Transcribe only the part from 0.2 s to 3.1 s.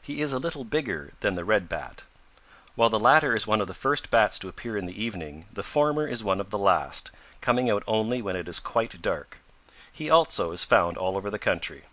is a little bigger than the Red Bat. While the